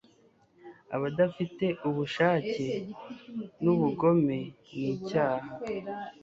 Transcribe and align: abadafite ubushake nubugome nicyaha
abadafite 0.95 1.65
ubushake 1.87 2.65
nubugome 3.63 4.39
nicyaha 4.79 5.49